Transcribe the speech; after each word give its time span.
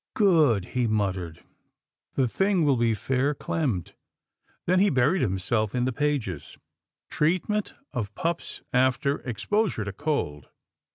"Good," 0.15 0.69
he 0.73 0.87
muttered," 0.87 1.43
the 2.15 2.27
thing 2.27 2.65
will 2.65 2.75
be 2.75 2.95
fair 2.95 3.35
clemmed," 3.35 3.93
then 4.65 4.79
he 4.79 4.89
buried 4.89 5.21
himself 5.21 5.75
in 5.75 5.85
the 5.85 5.93
pages," 5.93 6.57
Treatment 7.11 7.75
of 7.93 8.15
Pups 8.15 8.63
After 8.73 9.19
Exposure 9.19 9.85
to 9.85 9.93
Cold." 9.93 10.49